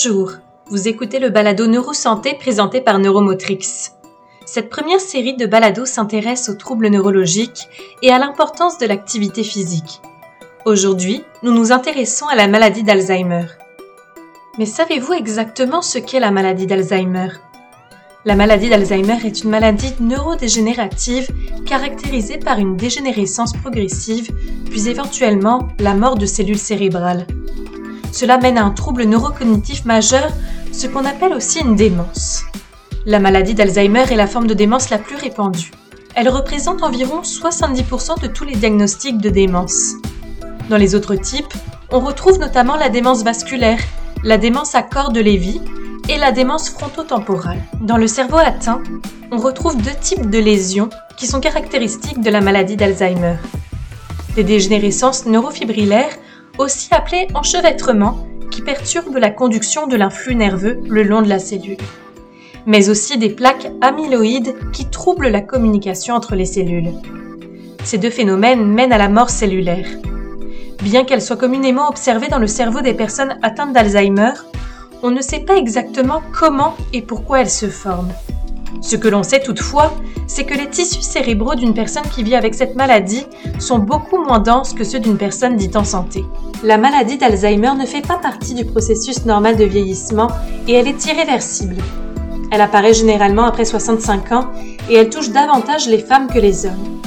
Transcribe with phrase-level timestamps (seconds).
[0.00, 0.30] Bonjour,
[0.68, 3.90] vous écoutez le balado Neurosanté présenté par Neuromotrix.
[4.46, 7.66] Cette première série de balados s'intéresse aux troubles neurologiques
[8.04, 10.00] et à l'importance de l'activité physique.
[10.66, 13.46] Aujourd'hui, nous nous intéressons à la maladie d'Alzheimer.
[14.56, 17.30] Mais savez-vous exactement ce qu'est la maladie d'Alzheimer?
[18.24, 21.28] La maladie d'Alzheimer est une maladie neurodégénérative
[21.66, 24.30] caractérisée par une dégénérescence progressive,
[24.70, 27.26] puis éventuellement la mort de cellules cérébrales.
[28.18, 30.26] Cela mène à un trouble neurocognitif majeur,
[30.72, 32.42] ce qu'on appelle aussi une démence.
[33.06, 35.70] La maladie d'Alzheimer est la forme de démence la plus répandue.
[36.16, 39.92] Elle représente environ 70% de tous les diagnostics de démence.
[40.68, 41.54] Dans les autres types,
[41.92, 43.78] on retrouve notamment la démence vasculaire,
[44.24, 45.60] la démence à corps de Lévy
[46.08, 47.62] et la démence frontotemporale.
[47.82, 48.82] Dans le cerveau atteint,
[49.30, 53.36] on retrouve deux types de lésions qui sont caractéristiques de la maladie d'Alzheimer.
[54.34, 56.18] Des dégénérescences neurofibrillaires
[56.58, 61.76] aussi appelé enchevêtrement, qui perturbe la conduction de l'influx nerveux le long de la cellule,
[62.66, 66.92] mais aussi des plaques amyloïdes qui troublent la communication entre les cellules.
[67.84, 69.88] Ces deux phénomènes mènent à la mort cellulaire.
[70.82, 74.32] Bien qu'elles soient communément observées dans le cerveau des personnes atteintes d'Alzheimer,
[75.02, 78.12] on ne sait pas exactement comment et pourquoi elles se forment.
[78.80, 79.92] Ce que l'on sait toutefois,
[80.26, 83.26] c'est que les tissus cérébraux d'une personne qui vit avec cette maladie
[83.58, 86.24] sont beaucoup moins denses que ceux d'une personne dite en santé.
[86.62, 90.28] La maladie d'Alzheimer ne fait pas partie du processus normal de vieillissement
[90.66, 91.76] et elle est irréversible.
[92.50, 94.50] Elle apparaît généralement après 65 ans
[94.88, 97.00] et elle touche davantage les femmes que les hommes.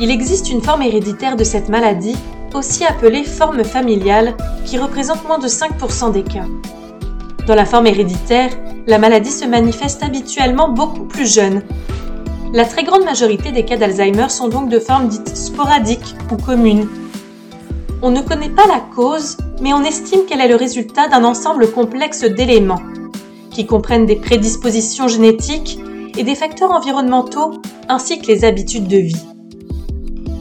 [0.00, 2.16] Il existe une forme héréditaire de cette maladie,
[2.54, 6.46] aussi appelée forme familiale, qui représente moins de 5% des cas.
[7.46, 8.50] Dans la forme héréditaire,
[8.88, 11.62] la maladie se manifeste habituellement beaucoup plus jeune.
[12.54, 16.88] La très grande majorité des cas d'Alzheimer sont donc de forme dite sporadique ou commune.
[18.00, 21.70] On ne connaît pas la cause, mais on estime qu'elle est le résultat d'un ensemble
[21.70, 22.80] complexe d'éléments,
[23.50, 25.78] qui comprennent des prédispositions génétiques
[26.16, 27.60] et des facteurs environnementaux,
[27.90, 29.26] ainsi que les habitudes de vie.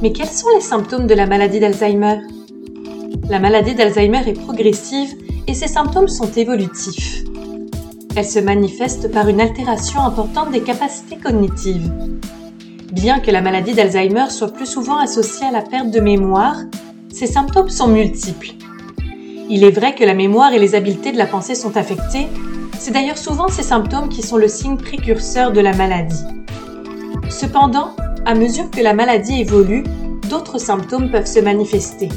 [0.01, 2.21] Mais quels sont les symptômes de la maladie d'Alzheimer?
[3.29, 5.13] La maladie d'Alzheimer est progressive
[5.47, 7.25] et ses symptômes sont évolutifs.
[8.17, 11.91] Elle se manifeste par une altération importante des capacités cognitives.
[12.91, 16.55] Bien que la maladie d'Alzheimer soit plus souvent associée à la perte de mémoire,
[17.13, 18.53] ses symptômes sont multiples.
[19.51, 22.25] Il est vrai que la mémoire et les habiletés de la pensée sont affectées,
[22.79, 26.25] c'est d'ailleurs souvent ces symptômes qui sont le signe précurseur de la maladie.
[27.29, 27.91] Cependant,
[28.25, 29.83] à mesure que la maladie évolue,
[30.27, 32.09] d'autres symptômes peuvent se manifester,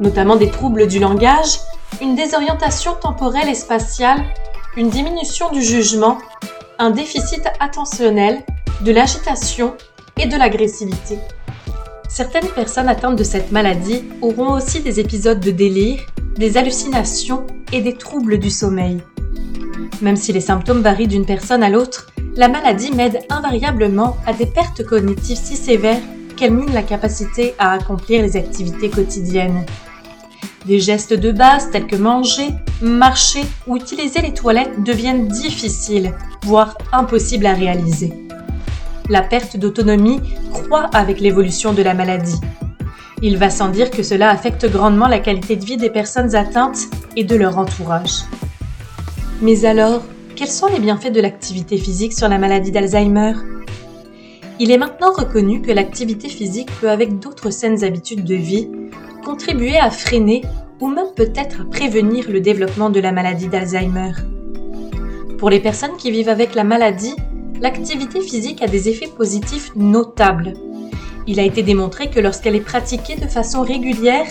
[0.00, 1.58] notamment des troubles du langage,
[2.00, 4.24] une désorientation temporelle et spatiale
[4.76, 6.18] une diminution du jugement,
[6.78, 8.42] un déficit attentionnel,
[8.82, 9.74] de l'agitation
[10.18, 11.18] et de l'agressivité.
[12.08, 16.00] Certaines personnes atteintes de cette maladie auront aussi des épisodes de délire,
[16.36, 19.02] des hallucinations et des troubles du sommeil.
[20.02, 24.44] Même si les symptômes varient d'une personne à l'autre, la maladie m'aide invariablement à des
[24.44, 26.02] pertes cognitives si sévères
[26.36, 29.64] qu'elles minent la capacité à accomplir les activités quotidiennes.
[30.66, 32.48] Des gestes de base tels que manger,
[32.82, 38.12] marcher ou utiliser les toilettes deviennent difficiles, voire impossibles à réaliser.
[39.08, 40.20] La perte d'autonomie
[40.52, 42.40] croît avec l'évolution de la maladie.
[43.22, 46.80] Il va sans dire que cela affecte grandement la qualité de vie des personnes atteintes
[47.16, 48.24] et de leur entourage.
[49.40, 50.02] Mais alors,
[50.34, 53.32] quels sont les bienfaits de l'activité physique sur la maladie d'Alzheimer?
[54.58, 58.68] Il est maintenant reconnu que l'activité physique peut, avec d'autres saines habitudes de vie,
[59.24, 60.42] contribuer à freiner
[60.80, 64.12] ou même peut-être prévenir le développement de la maladie d'Alzheimer?
[65.38, 67.14] Pour les personnes qui vivent avec la maladie,
[67.60, 70.54] l'activité physique a des effets positifs notables.
[71.26, 74.26] Il a été démontré que lorsqu'elle est pratiquée de façon régulière,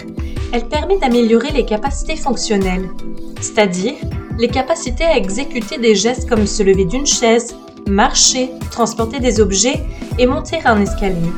[0.51, 2.89] elle permet d'améliorer les capacités fonctionnelles,
[3.41, 3.95] c'est-à-dire
[4.37, 7.55] les capacités à exécuter des gestes comme se lever d'une chaise,
[7.87, 9.83] marcher, transporter des objets
[10.17, 11.31] et monter un escalier.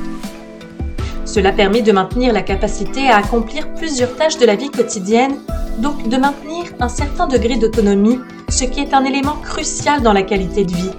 [1.27, 5.35] Cela permet de maintenir la capacité à accomplir plusieurs tâches de la vie quotidienne,
[5.77, 10.23] donc de maintenir un certain degré d'autonomie, ce qui est un élément crucial dans la
[10.23, 10.91] qualité de vie.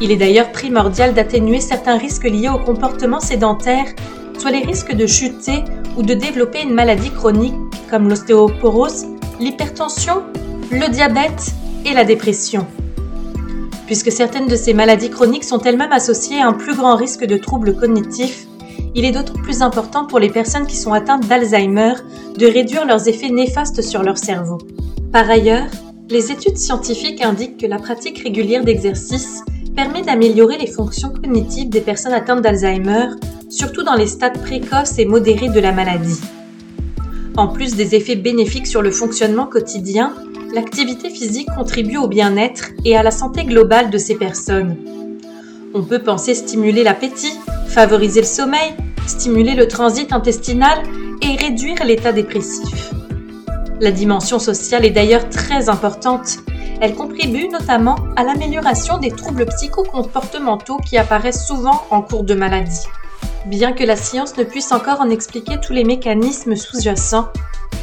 [0.00, 3.86] Il est d'ailleurs primordial d'atténuer certains risques liés au comportement sédentaire,
[4.38, 5.64] soit les risques de chuter
[5.96, 7.56] ou de développer une maladie chronique
[7.90, 9.06] comme l'ostéoporose,
[9.40, 10.22] l'hypertension,
[10.70, 11.52] le diabète
[11.84, 12.64] et la dépression.
[13.86, 17.36] Puisque certaines de ces maladies chroniques sont elles-mêmes associées à un plus grand risque de
[17.36, 18.45] troubles cognitifs,
[18.96, 21.92] il est d'autant plus important pour les personnes qui sont atteintes d'Alzheimer
[22.38, 24.56] de réduire leurs effets néfastes sur leur cerveau.
[25.12, 25.66] Par ailleurs,
[26.08, 29.42] les études scientifiques indiquent que la pratique régulière d'exercice
[29.76, 33.08] permet d'améliorer les fonctions cognitives des personnes atteintes d'Alzheimer,
[33.50, 36.20] surtout dans les stades précoces et modérés de la maladie.
[37.36, 40.14] En plus des effets bénéfiques sur le fonctionnement quotidien,
[40.54, 44.74] l'activité physique contribue au bien-être et à la santé globale de ces personnes.
[45.74, 47.34] On peut penser stimuler l'appétit,
[47.68, 48.72] favoriser le sommeil,
[49.06, 50.82] stimuler le transit intestinal
[51.22, 52.92] et réduire l'état dépressif.
[53.80, 56.38] La dimension sociale est d'ailleurs très importante.
[56.80, 62.86] Elle contribue notamment à l'amélioration des troubles psychocomportementaux qui apparaissent souvent en cours de maladie.
[63.46, 67.28] Bien que la science ne puisse encore en expliquer tous les mécanismes sous-jacents,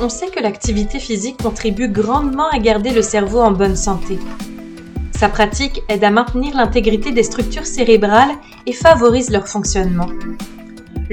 [0.02, 4.20] on sait que l'activité physique contribue grandement à garder le cerveau en bonne santé.
[5.16, 8.34] Sa pratique aide à maintenir l'intégrité des structures cérébrales
[8.66, 10.10] et favorise leur fonctionnement.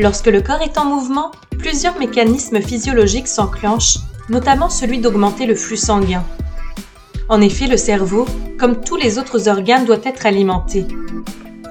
[0.00, 3.99] Lorsque le corps est en mouvement, plusieurs mécanismes physiologiques s'enclenchent,
[4.31, 6.25] notamment celui d'augmenter le flux sanguin.
[7.29, 8.25] En effet, le cerveau,
[8.58, 10.87] comme tous les autres organes, doit être alimenté.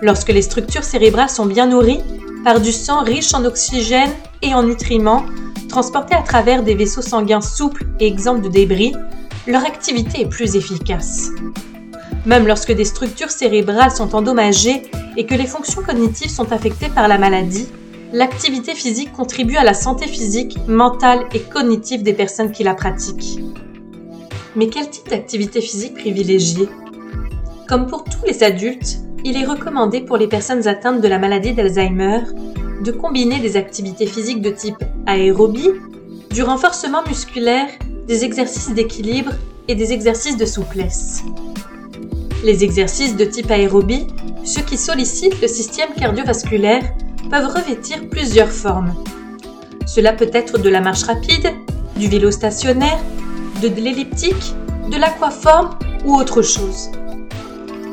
[0.03, 2.03] Lorsque les structures cérébrales sont bien nourries,
[2.43, 4.11] par du sang riche en oxygène
[4.43, 5.25] et en nutriments,
[5.67, 8.93] transportés à travers des vaisseaux sanguins souples et exempts de débris,
[9.47, 11.29] leur activité est plus efficace.
[12.27, 14.83] Même lorsque des structures cérébrales sont endommagées
[15.17, 17.67] et que les fonctions cognitives sont affectées par la maladie,
[18.11, 23.39] l'activité physique contribue à la santé physique, mentale et cognitive des personnes qui la pratiquent.
[24.55, 26.67] Mais quel type d'activité physique privilégier?
[27.67, 31.53] Comme pour tous les adultes, il est recommandé pour les personnes atteintes de la maladie
[31.53, 32.21] d'Alzheimer
[32.83, 35.71] de combiner des activités physiques de type aérobie,
[36.31, 37.67] du renforcement musculaire,
[38.07, 39.33] des exercices d'équilibre
[39.67, 41.23] et des exercices de souplesse.
[42.43, 44.07] Les exercices de type aérobie,
[44.45, 46.83] ceux qui sollicitent le système cardiovasculaire,
[47.29, 48.93] peuvent revêtir plusieurs formes.
[49.85, 51.51] Cela peut être de la marche rapide,
[51.95, 52.99] du vélo stationnaire,
[53.61, 54.53] de l'elliptique,
[54.89, 56.89] de l'aquaforme ou autre chose.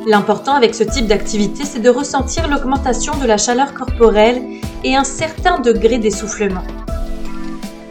[0.07, 4.41] L'important avec ce type d'activité, c'est de ressentir l'augmentation de la chaleur corporelle
[4.85, 6.63] et un certain degré d'essoufflement.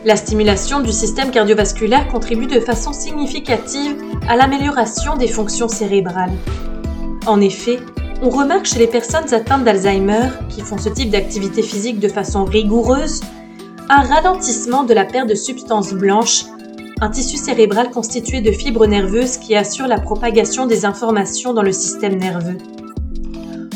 [0.05, 3.95] La stimulation du système cardiovasculaire contribue de façon significative
[4.29, 6.37] à l'amélioration des fonctions cérébrales.
[7.25, 7.79] En effet,
[8.25, 12.43] on remarque chez les personnes atteintes d'Alzheimer, qui font ce type d'activité physique de façon
[12.43, 13.21] rigoureuse,
[13.87, 16.45] un ralentissement de la perte de substances blanches,
[17.01, 21.71] un tissu cérébral constitué de fibres nerveuses qui assurent la propagation des informations dans le
[21.71, 22.57] système nerveux.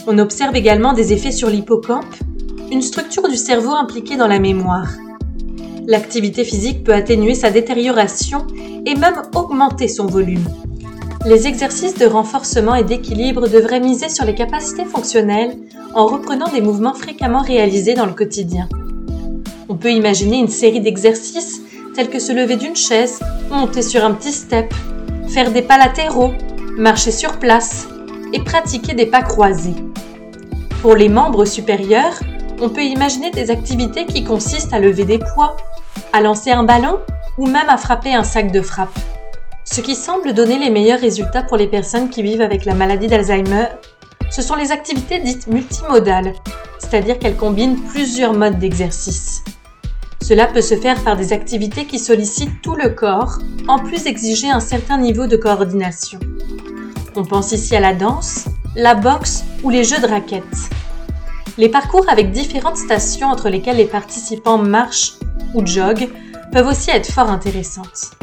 [0.07, 2.15] On observe également des effets sur l'hippocampe,
[2.71, 4.89] une structure du cerveau impliquée dans la mémoire.
[5.85, 8.47] L'activité physique peut atténuer sa détérioration
[8.87, 10.45] et même augmenter son volume.
[11.25, 15.57] Les exercices de renforcement et d'équilibre devraient miser sur les capacités fonctionnelles
[15.94, 18.69] en reprenant des mouvements fréquemment réalisés dans le quotidien.
[19.68, 21.62] On peut imaginer une série d'exercices
[21.94, 23.19] tels que se lever d'une chaise,
[23.51, 24.74] monter sur un petit step,
[25.27, 26.31] faire des pas latéraux,
[26.77, 27.88] marcher sur place
[28.31, 29.75] et pratiquer des pas croisés.
[30.81, 32.18] Pour les membres supérieurs,
[32.62, 35.57] on peut imaginer des activités qui consistent à lever des poids,
[36.13, 36.98] à lancer un ballon
[37.38, 38.98] ou même à frapper un sac de frappe.
[39.71, 43.06] Ce qui semble donner les meilleurs résultats pour les personnes qui vivent avec la maladie
[43.06, 43.68] d'Alzheimer,
[44.31, 46.33] ce sont les activités dites multimodales,
[46.80, 49.44] c'est-à-dire qu'elles combinent plusieurs modes d'exercice.
[50.24, 53.38] Cela peut se faire par des activités qui sollicitent tout le corps,
[53.68, 56.19] en plus d'exiger un certain niveau de coordination.
[57.16, 58.45] On pense ici à la danse,
[58.75, 60.71] la boxe ou les jeux de raquettes.
[61.59, 65.14] Les parcours avec différentes stations entre lesquelles les participants marchent
[65.54, 66.09] ou joguent
[66.52, 68.19] peuvent aussi être fort intéressantes.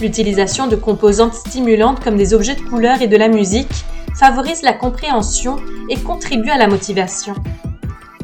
[0.00, 3.84] L'utilisation de composantes stimulantes comme des objets de couleur et de la musique
[4.16, 5.56] favorise la compréhension
[5.88, 7.34] et contribue à la motivation.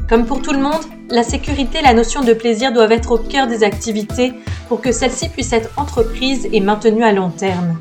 [0.07, 3.17] Comme pour tout le monde, la sécurité et la notion de plaisir doivent être au
[3.17, 4.33] cœur des activités
[4.69, 7.77] pour que celles-ci puissent être entreprises et maintenues à long terme.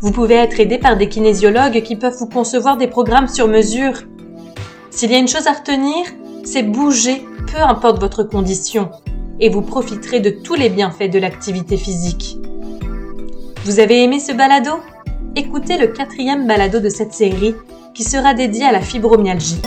[0.00, 4.02] Vous pouvez être aidé par des kinésiologues qui peuvent vous concevoir des programmes sur mesure.
[4.90, 6.04] S'il y a une chose à retenir,
[6.44, 8.90] c'est bouger, peu importe votre condition,
[9.40, 12.38] et vous profiterez de tous les bienfaits de l'activité physique.
[13.64, 14.72] Vous avez aimé ce balado?
[15.36, 17.54] Écoutez le quatrième balado de cette série
[17.94, 19.62] qui sera dédié à la fibromyalgie.